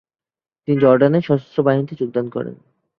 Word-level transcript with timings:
তিনি 0.61 0.77
জর্ডানের 0.79 1.25
সশস্ত্র 1.27 1.59
বাহিনীতে 1.63 1.93
যোগদান 1.95 2.25
করেন। 2.29 2.55